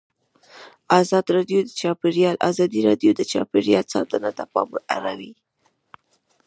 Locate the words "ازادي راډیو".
2.49-3.11